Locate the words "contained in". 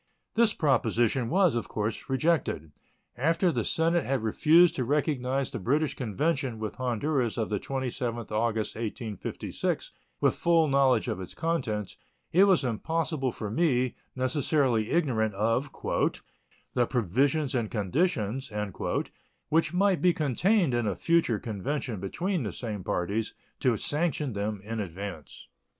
20.13-20.87